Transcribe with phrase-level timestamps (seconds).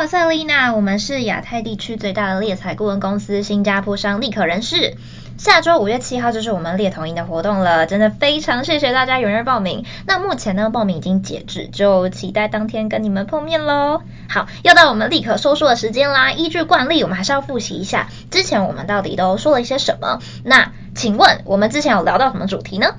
[0.00, 4.96] 我是丽娜，我们是亚太地区最大的猎才顾问公司新加坡商立可人士。
[5.36, 9.84] 下周五月七号就是我们猎头营的活动了，真的非常谢谢大家踊跃报名。
[10.06, 14.00] 那目前呢，报名已经截止，就期待当天跟你们碰面喽。
[14.26, 16.32] 好，又到我们立可说书的时间啦。
[16.32, 20.20] 依据惯例，我们还是要复习一下之前我们到底都说了一些什么。
[20.42, 22.94] 那请问我们之前有聊到什么主题呢？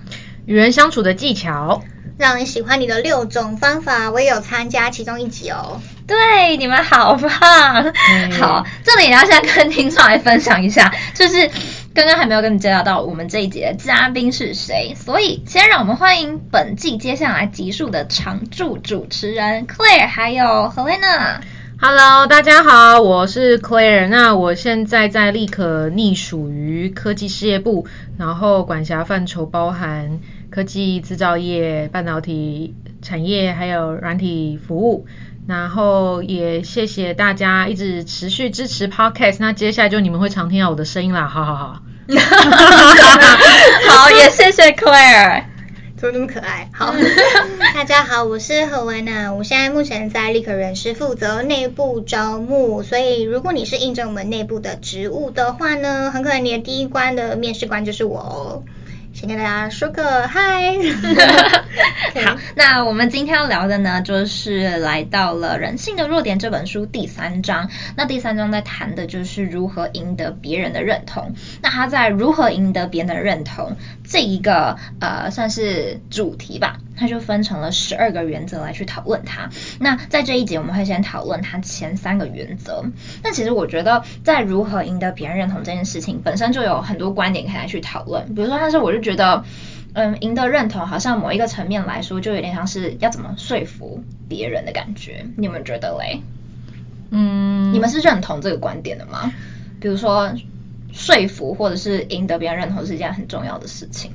[0.45, 1.81] 与人相处的技巧，
[2.19, 5.81] 让你喜欢你的六种方法，我也有参加其中一集哦。
[6.11, 7.29] 对，你们好棒。
[7.85, 11.49] 嗯、好，这里要先跟听众来分享一下，就是。
[11.93, 21.41] 刚刚还没有跟你介绍到我们这一节的嘉宾是谁，所以先让我们欢迎本季接下来集数的常驻主持人 Claire 还有 Helena。
[21.81, 24.07] Hello，大家好，我是 Claire。
[24.07, 27.85] 那我现在在立可隶属于科技事业部，
[28.17, 35.05] 然后管辖范畴包含科技制造业、半导体产业还有软体服务。
[35.51, 41.81] 然后也谢谢大家一直持续支持 Podcast，那接下来就你们会常听到我的声音啦，好好好，
[43.89, 45.43] 好，也谢谢 Claire，
[45.97, 46.69] 怎么那么可爱？
[46.73, 46.95] 好，
[47.75, 58.63] 大家好，我是何维娜，我现在目前在立可人事负责内部招募，所以如果你是应征我们内部的职务的话呢，很可能你的第一关的面试官就是我哦。
[59.21, 60.73] 先跟大家说个嗨。
[62.25, 67.69] 好，那我们今天要聊的呢，就是来到了《人性的弱点》这本书第三章。
[67.95, 71.35] 那第三章在谈的就是如何赢得别人的认同。
[71.61, 76.77] 那他在如何赢得别人的认同这一个呃，算是主题吧。
[77.01, 79.49] 他就分成了十二个原则来去讨论它。
[79.79, 82.85] 那在这一节我们会先讨论它前三个原则。
[83.23, 88.35] 那其实我觉得，在如何赢得别人认同这件事情本身就有很多观点可以来去讨论。
[88.35, 89.43] 比如说，但是我就觉得，
[89.93, 95.25] 嗯，赢得认同好像某一个层面来说，就有点像是要怎么说服别人的感觉。
[95.37, 96.21] 你们觉得嘞？
[97.09, 99.33] 嗯，你们是认同这个观点的吗？
[99.79, 100.31] 比如说，
[100.93, 104.11] 说服或者是赢得别人认同是一件很重要的事情。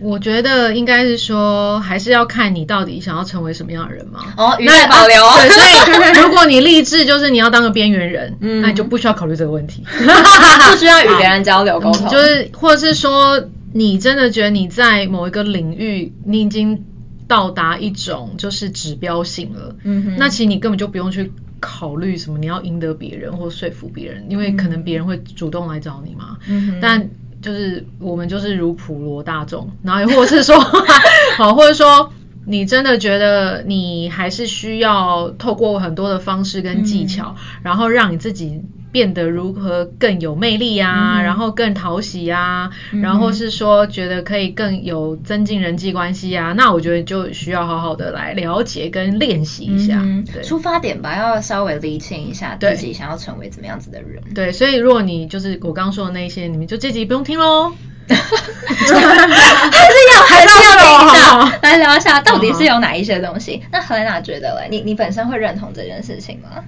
[0.00, 4.34] 我觉得应该是说，还是要看你到底想要成为什么样的人嘛。
[4.36, 5.16] 哦，语带保留。
[5.36, 12.08] 对，所以 如果你立志就是你要当个边缘人，嗯，那你就不需要考虑这个问题， 不需要与别人交流沟通。
[12.08, 16.84] 就是，或者是说，你真的觉得你在某一个领域，你已经
[17.28, 26.36] 到达一种就是指标性了，嗯哼，那其实你根本就不用去考虑什么你要赢得别人或说服别人，因为可能别人会主动来找你嘛。
[26.48, 27.08] 嗯哼，但。
[27.44, 30.58] 就是我们就是如普罗大众，然后或者是说，
[31.36, 32.10] 好，或者说
[32.46, 38.62] 你真的觉得你还是需要透过很多的方式跟技巧，嗯、然后让你自己。
[38.94, 50.00] 变得如何更有魅力啊，嗯、然后更讨喜啊，嗯、然后是说觉得可以更有增进人际关系啊，那我觉得就需要好好的来了解跟练习一下。
[50.00, 54.22] 嗯、对，出发点吧，要稍微厘清一下自己想要成为怎么样子的人。
[54.32, 57.72] 对，所以如果你就是我刚刚说的那些，你们就这集不用听喽。
[58.08, 63.62] 还是要还是要聊一下，来聊一下到底是有哪一些东西。
[63.72, 66.64] 那何娜觉得嘞，你你本身会认同这件事情吗？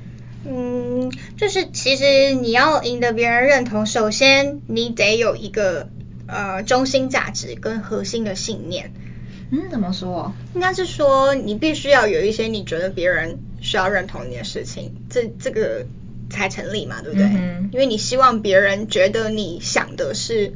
[0.49, 5.89] 嗯，就是其实你要赢得别人认同，首先你得有一个
[6.29, 8.93] 呃中心价值跟核心的信念。
[9.51, 10.33] 嗯，怎么说？
[10.55, 15.87] 应该是说你必须要有一些你觉得别人需要认同你的事情，这这个
[16.31, 17.27] 才成立嘛，对不对？
[17.27, 17.69] 嗯。
[17.73, 20.53] 因为你希望别人觉得你想的是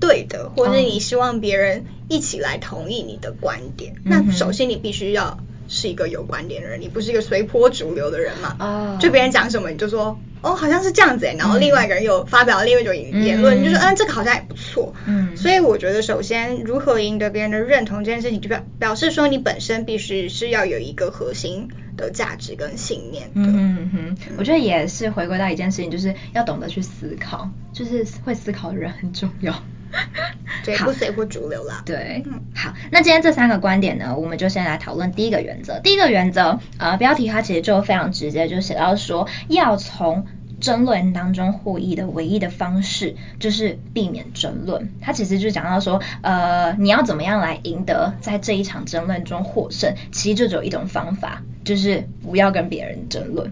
[0.00, 4.26] 对的，或者你希望别人一起来同意你的观点，嗯。
[4.26, 5.38] 那首先你必须要。
[5.72, 8.56] 是一个有观点的人，你不是一个随波逐流的人嘛？
[8.58, 14.92] 哦，就别人讲什么你就说，哦，好像是这样子诶，然后另外一个人又发表另外一种言论，就说，嗯，这个好像也不错。
[15.06, 23.30] 嗯，所以我觉得，首先如何赢得别人的认同这件事情，就表表示说你本身必须是要有一个核心的价值跟信念。
[23.34, 29.62] 嗯嗯嗯，我觉得也是回归到一件事情，就是要懂得去思考，就是会思考的人很重要。
[30.64, 31.82] 对，不随波逐流啦。
[31.84, 35.80] 对，好，那今天这三个观点呢，我们就先来讨论第一个原则。
[35.80, 40.26] 第一个原则，呃，标题它其实就非常直接，就写到说，要从
[40.60, 44.92] 争论当中获益的唯一的方式，就是避免争论。
[45.00, 53.50] 它其实就讲到说，呃，你要怎么样来赢得在这一场争论中获胜，其实就只有一种方法，就是不要跟别人争论。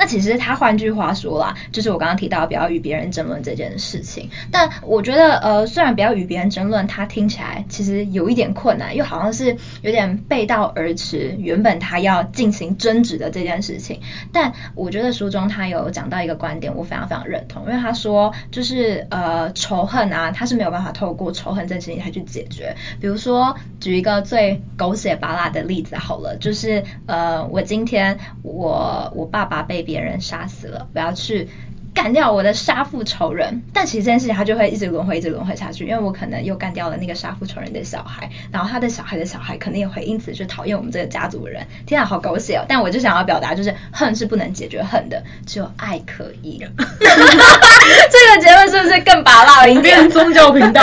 [0.00, 4.30] 那其实他换句话说啦，就是我刚刚提到不要与别人争论这件事情。
[4.50, 11.36] 但我觉得，呃，虽然不要与别人争论，它听起来其实有一点困难，又好像是有点背道而驰。
[11.38, 14.00] 原本他要进行争执的这件事情，
[14.32, 22.74] 但我觉得书中他有讲到一个观点，我非常非常认同，因为他说，就是呃仇恨啊，他是没有办法透过仇恨这件事情来去解决。
[23.02, 29.89] 比如说，举一个最狗血巴拉的例子好了，就是呃，我今天我我爸爸被。
[29.90, 31.48] 别人杀死了，我要去。
[31.92, 35.84] 干掉我的杀父仇人，但其实这件事情他就会一直轮回，一直轮回下去。
[35.84, 41.66] 因为我可能又干掉了那个杀父仇人的小孩，然后他的小孩的小孩可能也会因此去讨厌我们这个家族的人。
[41.86, 42.64] 天啊，好狗血哦！
[42.68, 46.64] 但我就想要表达，就是恨是不能解决恨的，只有爱可以。
[47.00, 49.82] 这个结论是不是更拔辣了一点？
[49.82, 50.80] 变成宗教频道。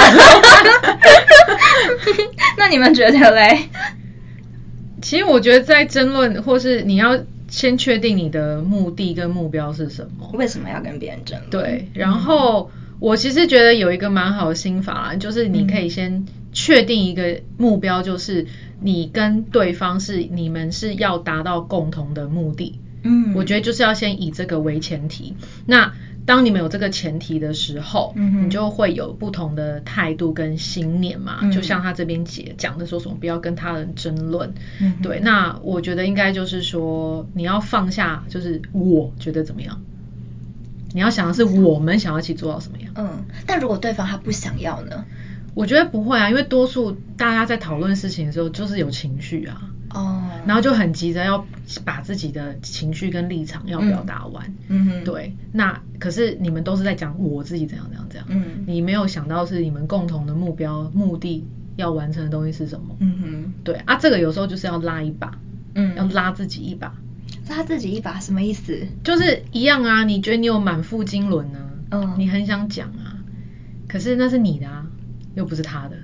[2.57, 3.69] 那你们觉得嘞？
[5.01, 7.17] 其实我觉得在争论，或是你要。
[7.49, 10.29] 先确定你的目的跟目标是什么？
[10.33, 11.49] 为什么要跟别人争论？
[11.49, 18.47] 对，然后我其实觉得有一个蛮好的心法啦，就是你可以先确定一个目标，就是
[18.81, 22.79] 你跟对方是你们是要达到共同的目的。
[23.03, 25.35] 嗯，我觉得就是要先以这个为前提。
[25.65, 25.93] 那
[26.27, 31.39] 当你们有这个前提的时候，嗯、你就会有不同的态度跟信念嘛。
[31.41, 34.53] 嗯、就像他这边解讲的说什么，不要跟他人争论。
[34.81, 39.81] 嗯、对，那我觉得应该就是说，你要放下，就是我觉得怎么样？
[40.93, 42.91] 你要想的是我们想要一起做到什么样？
[42.95, 45.05] 嗯，但如果对方他不想要呢？
[45.53, 49.71] 我觉得不会啊，因为多数大家在讨论事情的时候，就是有情绪啊。
[49.93, 51.45] 哦，然后就很急着要
[51.85, 54.85] 把自己的情绪跟立场要表达完，嗯。
[54.85, 61.45] 哼，对，那可是你们都是在讲我自己怎样怎样怎样，嗯，你没有想到是你们共同的目标目的
[61.77, 63.75] 要完成的东西是什么，嗯哼，对。
[63.85, 65.31] 啊，这个有时候就是要拉一把，
[65.73, 66.93] 嗯，要拉自己一把，
[67.49, 68.87] 拉自己一把什么意思？
[69.03, 71.59] 就是一样啊，你觉得你有满腹经纶呢，
[71.91, 73.23] 嗯，你很想讲啊，
[73.87, 74.85] 可是那是你的啊，
[75.35, 75.95] 又不是他的。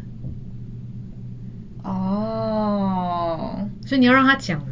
[1.84, 3.13] 哦，
[3.94, 4.66] 所以你要让他讲啊，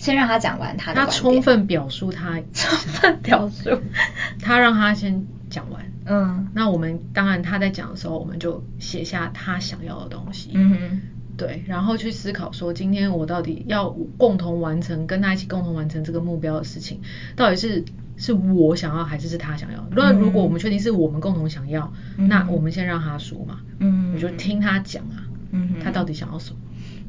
[0.00, 3.70] 先让他讲完他的，他充分表述他， 充分表述，
[4.42, 11.00] 他让他先讲完，嗯，那我们当然他在讲的时候，我们就写下他想要的东西，嗯哼，
[11.36, 17.00] 对，然后去思考说，今天我到底要共同完成，跟他一起共同完成这个目标的事情，
[17.36, 17.84] 到底是
[18.16, 19.86] 是我想要还是是他想要？
[19.92, 25.22] 那、嗯、如果我们确定是我们共同想要，嗯、那我们先让他说嘛，嗯，我就听他讲啊。
[25.56, 26.56] 嗯，他到底想要什么？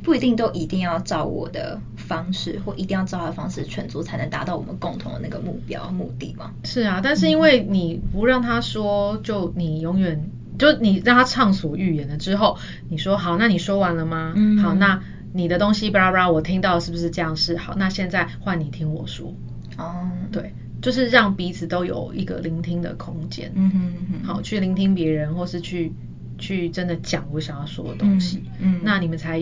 [0.06, 6.52] 不一定都一定要照我的方式，或一定要照他的方式全做，才能达到我们共同的那个目标目的嘛？
[6.64, 10.30] 是啊，但是因为你不让他说，就你永远
[10.60, 12.58] 就你让他畅所欲言了之后，
[12.88, 14.34] 你说好，那你说完了吗？
[14.36, 15.02] 嗯，好，那
[15.34, 17.36] 你的东西巴拉巴拉，我听到是不是这样？
[17.36, 19.34] 是好，那现在换你听我说。
[19.78, 23.52] 哦，对，就是让彼此都有一个聆听的空间。
[23.56, 25.92] 嗯哼，嗯哼，好，去聆听别人，或是去。
[26.38, 29.40] 去真的讲我想要说的东西，嗯，嗯，那你们才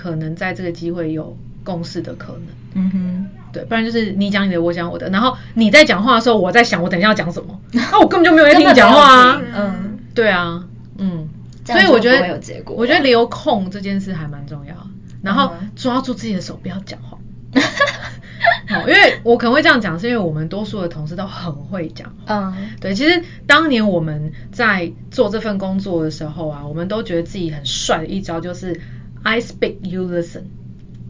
[0.00, 2.42] 可能在这个机会有共识的可能，
[2.74, 10.64] 嗯哼，对，不然就是你讲你的，我讲我的，然后你在讲话的时候，我在想我等一下要讲什么， 那我根本就没有在听你讲话啊，嗯，对啊，
[10.98, 11.28] 嗯，
[11.64, 14.74] 所以我觉得我觉得留空这件事还蛮重要，
[15.22, 17.18] 然后抓住自己的手，不要讲话。
[18.68, 22.14] 好，因为我可能会这样讲，是因为我们多数的同事都很会讲。
[22.26, 28.78] 嗯，对，其实当年我们在做这份工作的时候啊，我们都觉得自己很帅的一招就是
[29.22, 30.42] I speak, you listen。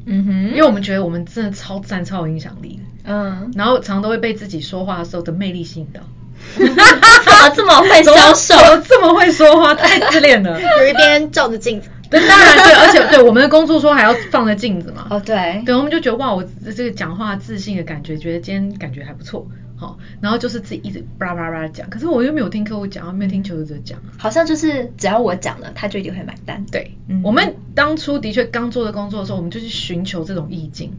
[0.06, 2.80] 嗯哼，因为我们觉得我们真的超赞、超有影响力。
[3.04, 6.00] 嗯，然后常常都会被自己说话的时候的魅力吸引到。
[6.56, 8.54] 怎么这么会销售？
[8.88, 10.60] 这么会说话，太自恋了。
[10.60, 11.88] 有一边照着镜子。
[12.10, 15.06] 对，当然对，而且对我们的工作说还要放着镜子嘛。
[15.10, 15.62] 哦，对。
[15.66, 16.42] 对，我们就觉得哇，我
[16.74, 19.46] 这个讲话自信的感觉，觉得今天感觉还不错，
[19.76, 26.64] 好，然后就是自己一直叭叭叭讲，可是我又没有听客户讲，没有听求职者讲，好像就是只要我讲了，他就一定会买单。
[26.72, 30.90] 对，嗯，我们当初的确刚做的工作的时候，我们就去寻求这种意境，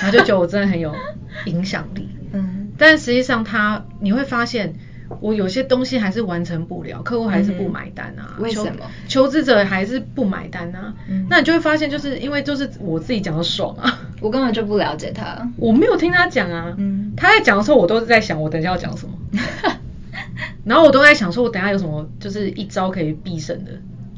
[0.00, 0.94] 然后就觉得我真的很有
[1.46, 2.08] 影响力。
[2.32, 4.74] 嗯，但实际上他你会发现。
[5.20, 8.36] 我有些东西还是完成不了，客户还是不买单啊。
[8.38, 8.84] 为什么？
[9.08, 10.94] 求职者还是不买单啊？
[11.08, 14.00] 嗯、那你就会发现，就是因为就是我自己讲的爽啊。
[14.20, 16.74] 我根本就不了解他，我没有听他讲啊。
[16.76, 19.14] 嗯、他在讲的时候，我都是在想，我等一下要讲什么。
[20.64, 23.72] 然后我都在想，说我等一下有什么，就是一招可以必胜的。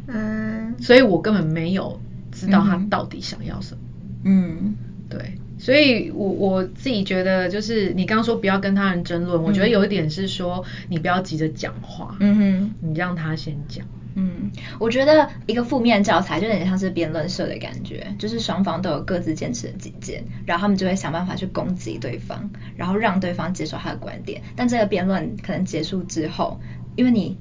[0.09, 0.75] 嗯。
[0.81, 2.01] 所以我根本没有
[2.33, 3.81] 知道他到底想要什么。
[4.25, 4.75] 嗯，
[5.09, 5.39] 对。
[5.61, 13.85] 所以我，我我自己觉得，就是你刚刚说不要跟他人争论，嗯、我觉得有一点是说，你不要急着讲话，嗯哼，你让他先讲。
[14.17, 14.51] 嗯，
[14.81, 24.43] 我觉得一个负面教材就有点像是辩论社的感觉，就是双方都有各自坚持的己见，然后他们就会想办法去攻击对方，然后让对方接受他的观点。
[24.57, 26.59] 但这个辩论可能结束之后，
[26.97, 27.37] 因为你。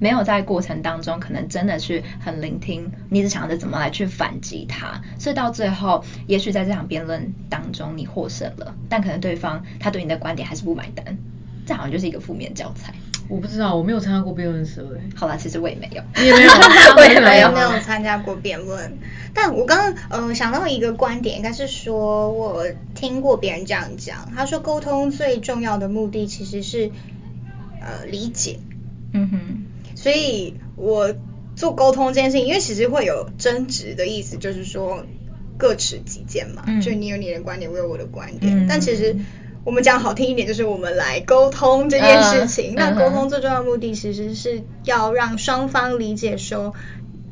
[0.00, 11.16] 没有在过程当中，可能真的去很聆听，你只想着怎么来去反击他，所以到最后，也许在这场辩论当中你获胜了，但可能对方他对你的观点还是不买单，
[11.66, 12.92] 这好像就是一个负面教材。
[13.28, 15.00] 我不知道，我没有参加过辩论社诶。
[15.14, 16.50] 好啦，其实我也没有，你也没有，
[16.96, 18.98] 我也没有没有参加过辩论。
[19.32, 22.66] 但我刚刚呃想到一个观点，应该是说我
[22.96, 26.90] 听过别人这样讲，他说沟通最重要的目的其实是
[27.80, 28.58] 呃理解。
[29.12, 29.59] 嗯哼，
[30.00, 31.14] 所以我
[31.54, 35.04] 做沟通这件事情，因为其实会有争执的意思，就是说
[35.58, 39.16] 各持己见嘛，嗯、就你有你的观点，我有我的观点，嗯、但其实。
[39.62, 42.72] 我们讲好听一点，就是我们来沟通这件事情。
[42.72, 46.72] Uh, 那沟通最重要的目的，其实是要让双方理解说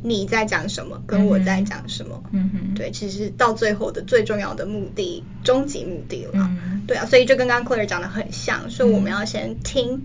[0.03, 2.23] 你在讲什么，跟我在讲什么。
[2.33, 6.33] 嗯哼，对，其实到最后的最重要的目的，终极目的了。
[6.35, 10.05] 嗯、对啊，所以就跟刚刚 Claire 讲的很像，所以我们要先听。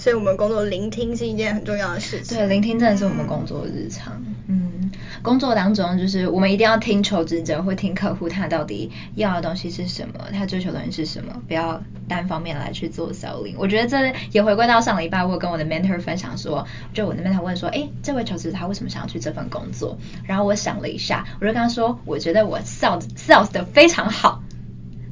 [0.00, 2.38] 嗯，所以我们工作聆听是一件很重要的事情。
[2.38, 4.22] 对，聆听真的是我们工作日常。
[4.48, 4.90] 嗯。
[5.22, 13.54] 工作当中，就是我们一定要听求职者，或听客户他到底要的东西是什么，他追求的人是什么，不要单方面来去做 selling。
[13.58, 19.98] 我觉得这也回归到上礼拜我跟我的 mentor 分享说，就我的 mentor 问说，哎，这位求职者他为什么想要去这份工作？
[20.24, 24.42] 然后我想了一下，我就跟他说，我觉得我 sales sales 的非常好。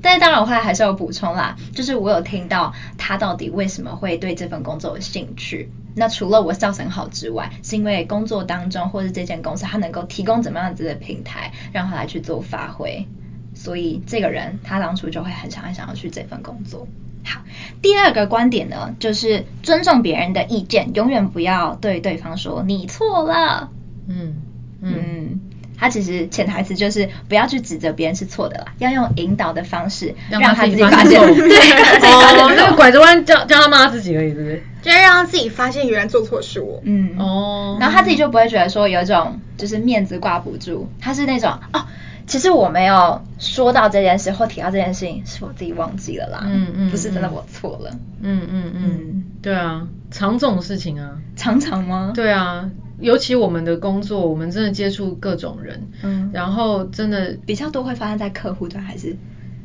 [0.00, 5.70] 但是当然，我后来还是有补充啦，就是我有听到他到底为什么会对这份工作有兴趣。
[5.96, 13.08] 那除了我 sales 很好之外，是因为工作当中或是这间公司他能够提供怎么样子的平台让他来去做发挥，
[13.54, 16.86] 所以这个人他当初就会很想很想要去这份工作。
[17.24, 17.42] 好，
[17.82, 23.70] 第二个观点呢，就是尊重别人的意见，永远不要对对方说你错了。
[24.06, 24.36] 嗯
[24.80, 24.94] 嗯。
[24.94, 25.40] 嗯
[25.78, 31.20] 他其实潜台词就是不要去指责别人是错的啦，要用引导的方式让他自己发现。
[31.34, 34.62] 对，哦，那个拐着弯叫叫他骂自己而已，对不对？
[34.82, 36.80] 就是让他自己发现原来做错是我。
[36.84, 41.84] 嗯哦，然后他自己就不会觉得说有一种就是面子挂不住，他是那种哦，
[42.26, 46.42] 其实我没有说到这件事或提到这件事情，是我自己忘记了啦。
[46.44, 47.90] 嗯嗯，不是真的我错了。
[48.20, 52.12] 嗯嗯嗯，对啊，常这种事情啊，常常吗？
[52.14, 52.68] 对啊。
[53.00, 59.16] 尤其我们的工作，我们真的接触各种人，嗯，然后真的比较多会发生在客户端还是？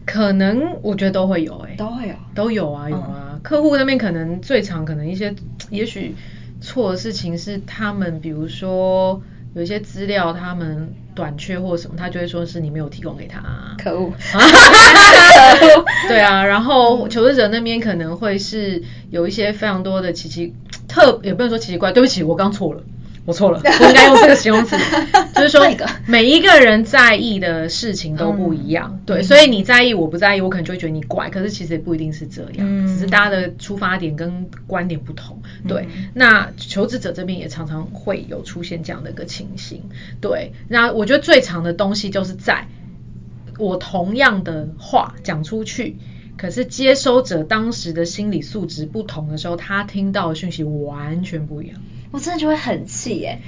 [0.05, 3.31] 可能我觉得都会有、欸，哎，都会有，都有啊，有啊。
[3.33, 5.33] 嗯、客户那边可能最常可能一些，
[5.69, 6.13] 也许
[6.59, 9.21] 错的事情是他们，比如说
[9.55, 13.41] 有一些资料他们短缺或什么，他就会说是你没有提供给他，
[13.81, 14.39] 可恶，可
[15.79, 16.45] 恶，对啊。
[16.45, 20.53] 然后求职者那边可能会是有一些非常多的奇奇
[20.87, 22.83] 特，也不能说奇奇怪，对不起，我刚错了。
[23.25, 24.75] 我错了， 我应该用这个形容词，
[25.33, 25.65] 就是说
[26.05, 35.87] 每一个人在意的事情都不一样，嗯、对，所以你在意，我不在意，我可能就会觉得你怪，可是其实也不一定是这样，嗯、只是大家的出发点跟观点不同，对。
[35.95, 39.83] 嗯、那求职者这边也常常会有出现这样的一个情形，
[40.19, 40.51] 对。
[40.67, 42.67] 那我觉得最长的东西就是在
[43.57, 45.95] 我同样的话讲出去，
[46.35, 51.79] 可是接收者当时的心理素质不同的时候，他听到的讯息完全不一样。
[52.13, 53.39] 我真的就会很气耶，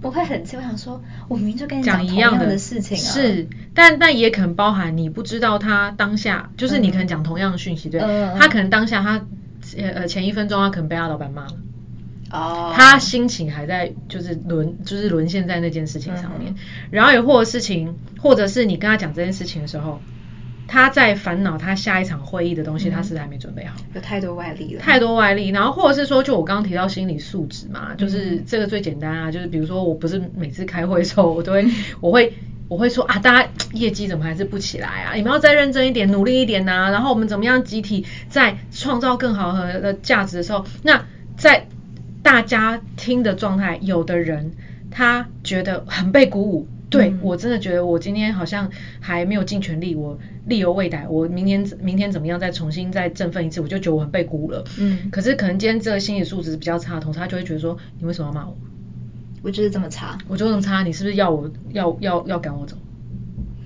[0.00, 0.56] 我会很气。
[0.56, 3.00] 我想说，我明明就跟你讲一样的事情啊。
[3.00, 9.24] 是，但但也可能包含你不知道他当下，就是你可能讲同样的讯息，嗯、对，嗯、他可能当下他
[9.76, 11.54] 呃前一分钟他可能被他老板骂了，
[12.30, 16.56] 哦，他心情还在就是沦就是沦陷在那件事情上面，嗯、
[16.90, 20.00] 然后也或者事情，或者是你跟他讲这件事情的时候。
[20.68, 25.50] 他在烦恼他下一场会议的东西，他是还没准备好，有太多外力了，太多外力。
[25.50, 31.66] 然后或者是说，就我刚刚提到心理素质嘛，就是这个最简单啊，就是比如说我不是每次开会的时候，我都会，
[32.00, 32.32] 我会，
[32.68, 35.14] 我会说啊，大家业绩怎么还是不起来啊？
[35.14, 36.90] 你们要再认真一点，努力一点呐。
[36.90, 41.04] 然后我们怎么样集体在创造更好的价值的时候，那
[41.36, 41.66] 在
[42.22, 44.52] 大家听的状态，有的人
[44.90, 46.66] 他觉得很被鼓舞。
[46.88, 50.16] 对，我真的觉得我今天好像还没有尽全力，我
[50.46, 54.64] 力有未逮，我明天明天怎么样再重新再振奋一次，我就觉得我很被鼓舞了。
[54.78, 58.56] 嗯，可是可能今天这个心理素质比较差的同事，他就会觉得说，你为什么要骂我？
[59.42, 62.76] 我就是这么差，我就这么差，你是不是要我要要要赶我走？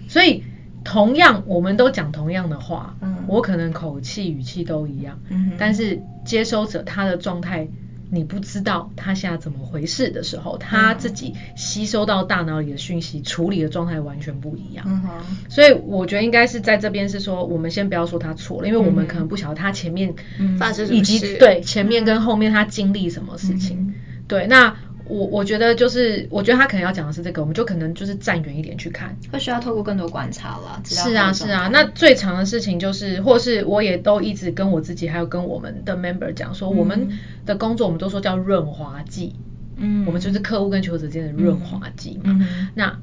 [0.09, 0.43] 所以
[0.83, 7.69] 同样我们都讲同样的话，嗯，我可能口气语气都一样，嗯，但是接收者他的状态。
[8.11, 14.85] 你不知道他现在怎么回事的时候，他自己吸收到大脑里的讯息，处理的状态完全不一样。
[14.88, 15.11] 嗯哼。
[15.49, 20.14] 所以我觉得应该是在这边是说，我们先不要说他错了，因为我们可能不晓得他前面
[20.59, 23.76] 发生什么事，以及对前面跟后面他经历什么事情。
[23.79, 23.95] 嗯、
[24.26, 24.76] 对，那。
[25.11, 30.81] 我我觉得就是，我觉得他可能要讲的是这个，我们就可能就是站远一点去看，会需要透过更多观察了。
[30.85, 39.35] 是啊是啊，那最长的事情就是，或是我也都一直跟我自己还有跟我们的 member 讲说，嗯、我们的工作我们都说叫润滑剂，
[39.76, 42.47] 嗯，我们就是客户跟求职者间的润滑剂嘛。
[42.75, 42.99] 那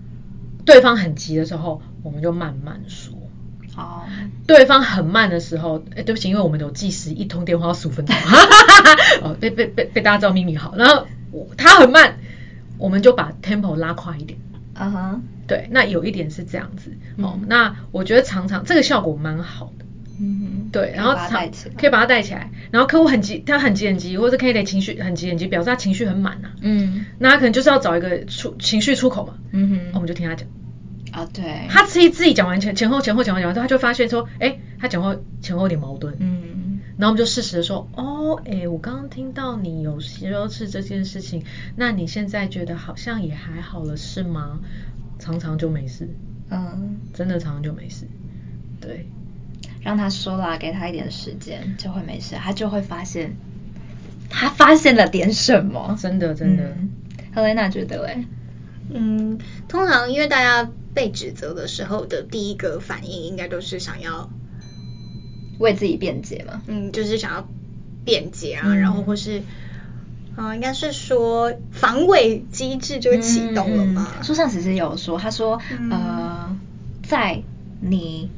[0.66, 3.14] 对方很急的时候，我们就慢慢说。
[3.76, 4.04] 哦。
[4.48, 8.16] 对方很慢的时候，哎，对不起，因为我们有计时，一通电话要十五分钟。
[9.22, 11.06] 哦，被被被被大家知道秘密好，然后。
[11.58, 12.18] 他很慢，
[12.78, 14.40] 我们就把 tempo 拉快一点。
[14.74, 15.20] 啊哈、uh，huh.
[15.48, 17.40] 对，那有一点是这样子、嗯、哦。
[17.48, 19.86] 那我觉得常常这个效果蛮好的。
[20.20, 21.16] 嗯哼，对，然后
[21.78, 26.56] 可以把它带起来，然后客户很急，他很急很急，或者可以得情绪很急很急，表示他情绪很满呐、啊。
[26.62, 29.36] 嗯，那他可能就是要找一个出情绪出口嘛。
[29.52, 30.48] 嗯哼，我们就听他讲。
[31.12, 31.44] 啊，对。
[31.70, 36.16] 他自己自己讲完前前后前后讲完讲完之后，他就发现说，哎，他讲话前后有点矛盾。
[36.20, 36.67] 嗯，
[36.98, 41.44] 然后我们就适时的说，哦，哎，我刚刚听到你有息肉刺这件事情，
[41.76, 44.60] 那你现在觉得好像也还好了是吗？
[45.20, 46.10] 常常就没事。
[46.50, 48.08] 嗯，真的常常就没事。
[48.82, 49.08] 对。
[49.82, 52.36] 让他说啦，给他一点时间，就会没事。
[52.36, 53.36] 他就会发现，
[54.30, 55.96] 他发现了点什么。
[56.02, 56.76] 真的，真的。
[57.34, 58.26] 赫蕾娜觉得嘞，
[58.90, 59.38] 嗯，
[59.68, 64.30] 通常因为大家被指责的时候的第一个反应，应该都是想要
[65.60, 66.62] 为自己辩解嘛。
[66.68, 67.48] 嗯，就是想要
[68.06, 69.40] 辩解啊，嗯、然后或是，
[70.36, 74.22] 啊、呃，应该是说防卫机制就会启动了嘛。
[74.24, 76.58] 书上其实有说，他说，嗯、呃，
[77.04, 77.42] 在
[77.82, 78.30] 你。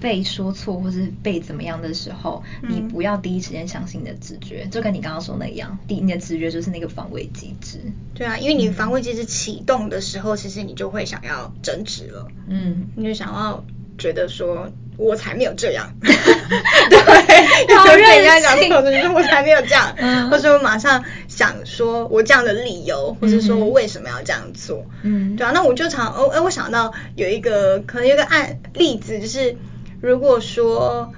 [0.00, 7.78] 被说错或是被怎么样的时候，嗯、你不要第一时间相信你的直觉，就跟你刚刚说那样，第你的直觉就是那个防卫机制。
[8.12, 12.28] 对啊，因为你防卫机制启动的时候，嗯、其实你就会想要争执了。
[12.48, 13.64] 嗯，你就想要
[13.96, 15.92] 觉得说，我才没有这样。
[16.00, 16.98] 对，
[17.76, 18.68] 好任性。
[18.92, 24.84] 你说我才没有这样，嗯、或者我马上想说我这样的理由，或者说我为什么要这样做？
[25.02, 29.56] 嗯，对啊，那我就常哦，哎，我想到有一个可能有一个案例子，就是。
[30.00, 31.14] 如果说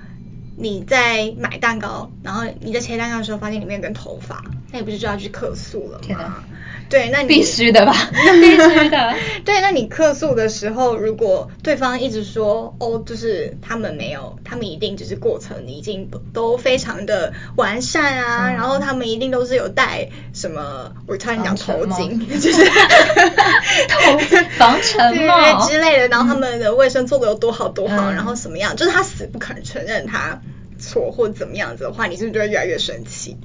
[0.56, 4.44] 你在买蛋糕，然后你在切蛋糕的时候发现里面有根头发，
[4.76, 6.44] 那你不是就要去客诉了吗？
[6.90, 7.94] 对，那你必须的吧？
[8.12, 9.14] 必须的。
[9.44, 22.64] 对，那你客诉的时候，如果对方一直说哦，就是他们没有，他们一定就是过程已经都非常的完善啊，嗯、然后他们一定都是有戴什么，我差点讲头巾， 就是
[23.88, 24.18] 头
[24.58, 30.40] 防尘帽之类的，然后他们的卫生做的有多好多好，嗯、然后什么样，就是他死不肯承认他
[30.78, 33.36] 错或怎么样子的话，你是不是就会越来越生气？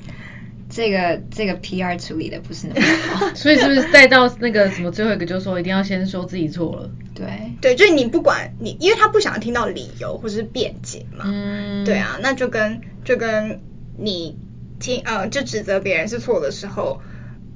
[0.71, 6.89] 这个这个 PR 处理的不是那么好， 所以是不是再到那个什么最后一个，就是说一定要先说自己错了？
[7.13, 7.27] 对
[7.59, 13.59] 对，就是你不管你，因为他不想要听到理由或是辩解嘛，嗯，对啊，那就跟就跟
[13.97, 14.37] 你
[14.79, 17.01] 听呃，就指责别人是错的时候。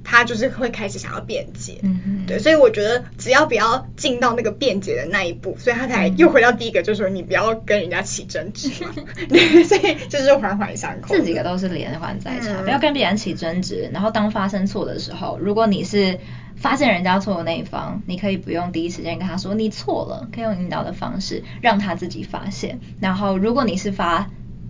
[0.06, 8.94] 他就是会开始想要辩解，嗯，对，所以我觉得只要不要进到那个辩解的那一步，所以他才又回到第一个，就是说你不要跟人家起争执嘛，
[9.28, 16.20] 对，所以就是环环相扣，这几个都是连环在一起，嗯、不要跟别人起争执，然后当发生错的时候，如果你是
[16.56, 24.30] 发现人家错的那一方，你可以不用第一时间跟他说你错了，可以用引导的方式让他自己发现，然后如果你是发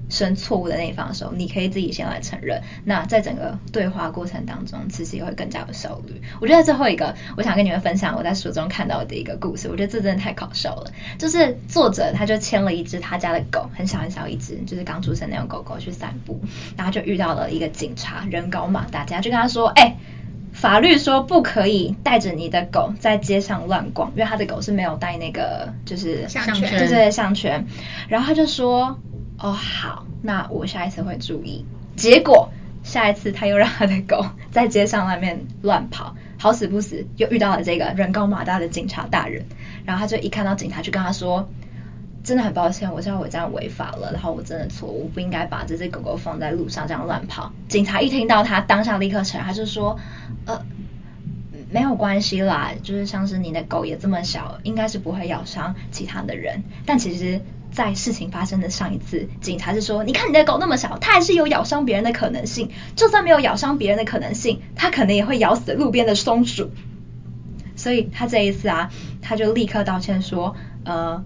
[0.09, 2.61] 生错误的那一方的时候，你可以自己先来承认。
[2.83, 6.21] 那在整个对话过程当中，其实也会更加有效率。
[6.39, 9.67] 我觉得最后一个，我想跟你们分享我在书中看到的一个故事。
[9.67, 10.91] 我觉得这真的太搞笑了。
[11.17, 16.39] 就是作者他就牵了一只他家的狗，很小很小一只，就是刚出生那种狗狗去散步，
[16.77, 19.97] 然后就遇到了一个警察，人高马大，家就跟他说：“哎、欸，
[20.53, 27.65] 法律说不可以带着你的狗在街上乱逛，因为他的狗是没有带那个就是项圈，对对对，项圈。”
[28.07, 28.99] 然后他就说。
[29.37, 31.65] 哦，好，那我下一次会注意。
[31.95, 32.51] 结果
[32.83, 39.45] 下一次他又让他的狗 在街上外面乱跑，好死不死又遇到了这个人高马大的警察大人。
[39.85, 41.49] 然后他就一看到警察就跟他说
[42.23, 49.99] ：“真的很抱歉，我知道我这样违法了，然后我真的错误，不应该把这只狗狗放在路上这样乱跑。”警察一听到他当下立刻承认，他就说
[50.47, 50.65] ：“呃，
[51.69, 57.41] 没有关系啦，就是像是你的狗也这么小，应该是不会咬伤其他的人。”但其实。
[57.75, 62.71] 在事情发生的上一次，警察是说：“你看你的狗那么小，它还是有咬伤别人的可能性。
[62.95, 66.71] 就算没有咬伤别人的可能性，它可能也会咬死路边的松鼠。”
[67.75, 68.89] 所以他这一次啊，
[69.21, 71.23] 他就立刻道歉说：“呃。”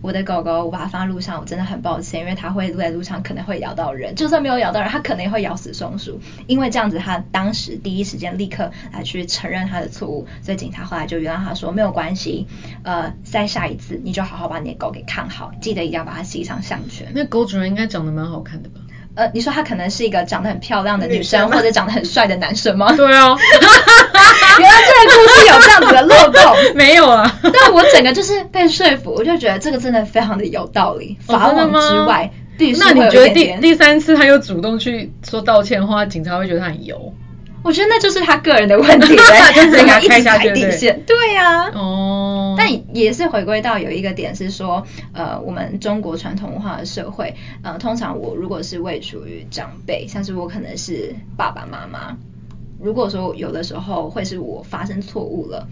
[0.00, 6.20] 我的狗狗，我把它放在路上，我真的很抱歉，因为它会在路上可能会咬到人，就算没有咬到人，它可能也会咬死松鼠。
[6.46, 12.46] 因为这样子，它当时第一时间立刻来去承认它的错误，所以警察后来就原谅它说没有关系，
[12.84, 17.08] 呃，再下一次你就好好把你的狗给看好，记得一定要把它系上项圈。
[17.14, 18.80] 那狗主人应该长得蛮好看的吧？
[19.18, 22.92] 呃，你说他可能是一个长得很漂亮的女生，或者长得很帅的男生吗？
[22.96, 23.36] 对啊，
[24.60, 26.40] 原来这个故事有这样子的漏洞，
[26.76, 27.40] 没有啊。
[27.42, 31.18] 但我整个就是被说服，我就觉得这个真的非常的有道理。
[31.26, 37.12] 法网之外，必须那你觉得第第三次他又主动去说道歉的话，警察会觉得他很油？
[37.64, 41.02] 我觉得那就是他个人的问题了，就是给他开下底线。
[41.04, 42.37] 对呀，哦。
[42.58, 52.16] 但也是回归到有一个点是说，呃，我们中国传统文化的社会，呃，通常我如果是位处于长辈，像是我可能是爸爸妈妈，
[52.80, 55.68] 如果说有的时候会是我发生错误了，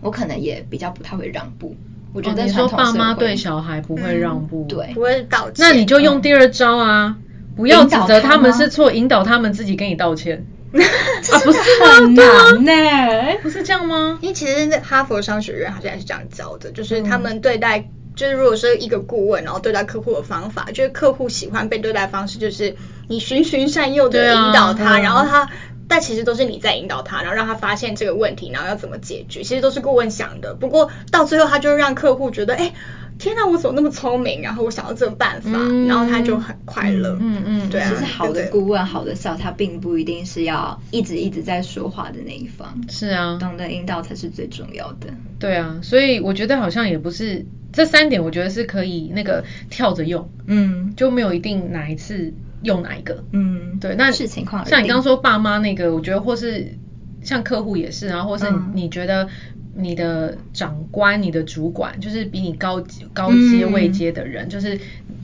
[0.00, 1.74] 我可能也比较不太会让步。
[2.12, 5.54] 我觉得、哦、你说爸妈对小孩不会让步，嗯、对，不会道歉。
[5.58, 10.44] 那你就用第二招啊，嗯、不要指责他们是错，引导他们自己跟你道歉。
[11.32, 14.18] 啊，不是 很难呢、欸，不是这样吗？
[14.22, 22.76] 因为其实哈佛商学院好像也是这样教的，就是他们对待，嗯、就是如果是一个顾问，然后对待客户的方法，就是客户喜欢被对待方式，就是
[23.08, 25.48] 你循循善诱的引导他，啊、然后他。
[25.92, 30.54] 但其实都是你在引导他，然后让他发现这个问题，然后要怎么解决，其实都是顾问想的。
[30.54, 32.72] 不过到最后，他就让客户觉得，哎，
[33.20, 34.40] 天哪，我怎么那么聪明？
[34.42, 37.16] 然后我想到这个办法，嗯、然后他就很快乐。
[37.20, 37.90] 嗯嗯，对啊。
[37.90, 42.80] 其实好的顾问、好的校，他并不一定是要一直一直在说话的那一方。
[42.88, 45.08] 是啊，懂得引导才是最重要的。
[45.38, 50.28] 对啊，所以我觉得好像也不是这三点，我觉得是可以那个跳着用。
[50.46, 52.32] 嗯，就没有一定哪一次。
[52.62, 53.24] 用哪一个？
[53.32, 54.66] 嗯，对，那是情况。
[54.66, 56.76] 像你刚刚说爸妈那个，我觉得或是
[57.22, 59.26] 像客户也是啊，或是你觉得
[59.74, 64.78] 你的长官、你的主管，就是比你高高阶位阶的人，就是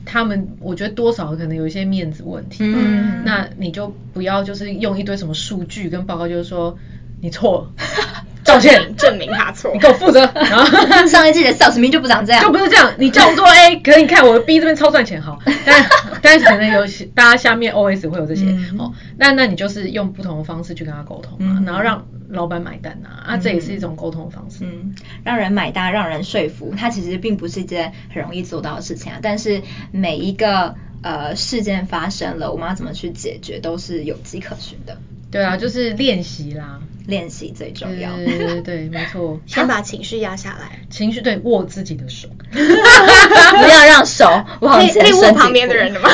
[0.05, 2.63] 他们，我觉得多少可能有一些面子问题。
[2.63, 6.77] 嗯，那你就不要就是用一堆什么数据跟报告，就是说
[7.21, 7.71] 你错了。
[8.47, 10.21] 道歉，证明他错，你给我负责。
[10.33, 12.89] 然后上一季的 sales 明明就不长这样，就不是这样。
[12.97, 15.37] 你叫我做 A，可以你看我的 B 这边超赚钱，好。
[15.65, 15.85] 但
[16.27, 18.93] 但是可能有些大家下面 OS 会有这些，嗯、哦。
[19.17, 24.65] 那那你就是用不同的方式去跟他沟通嘛，嗯、然后让老板买单啊，嗯、啊，这也是一种沟通的方式。
[24.65, 29.19] 嗯，让人买单，让人说服，它其实并不是一件很容易做到的事情啊。
[29.21, 29.61] 但是
[29.91, 34.97] 每一个呃事件发生了，我们要怎么去解决，都是有迹可循的。
[35.31, 36.81] 对啊，就是练习啦。
[37.07, 38.15] 练习最重要。
[38.17, 39.39] 对对对，没错。
[39.47, 40.79] 先把情绪压下来。
[40.89, 42.27] 情绪对，握自己的手。
[42.51, 44.29] 不要让手
[44.61, 45.01] 往前伸。
[45.03, 46.09] 可以握旁边的人的吗？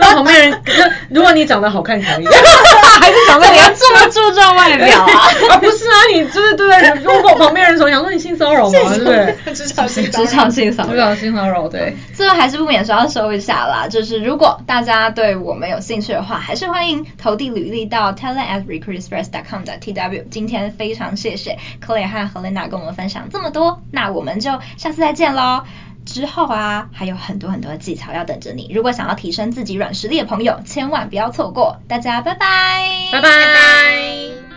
[0.00, 0.62] 握旁边人，
[1.10, 2.26] 如果你长得好看可以。
[2.26, 5.10] 还是长得你要这么注重外表啊？
[5.50, 8.78] 啊，不是啊，你就是对对，握过旁边人手，想说你性骚扰吗？
[8.94, 9.54] 对不对？
[9.54, 11.96] 职场性职场性骚扰，职场性骚扰，对。
[12.14, 20.28] 最后还是不免说要收一下啦，就是如果大家对我们有兴趣的话，还是欢迎投递履历到 talent at recruitexpress.com 的 tw。
[20.30, 25.64] 今天非常谢谢克雷和 Helena 跟我们分享这么多，那我们就下次再见喽。
[26.04, 28.68] 之后啊，还有很多很多的技巧要等着你。
[28.74, 31.78] 如果想要提升自己软实力的朋友，千万不要错过。
[31.86, 34.51] 大家拜拜，拜拜。